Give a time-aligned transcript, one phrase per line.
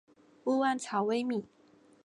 [0.45, 1.45] 勿忘草微米。